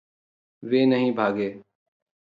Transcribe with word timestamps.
वे 0.63 0.85
नहीं 0.85 1.11
भागे। 1.13 1.49